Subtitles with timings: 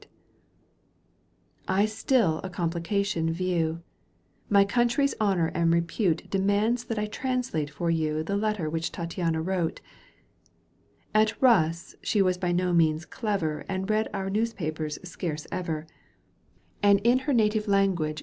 [1.67, 3.83] I still a complication view,
[4.49, 9.43] My country's honour and repute Demands that I translate for you The letter which Tattiana
[9.45, 9.79] wrote.
[11.13, 15.85] At Euss she was by no means clever And read our newspapers scarce ever.
[16.81, 18.19] And in her native language she G Digitized by Сл OOQ 1С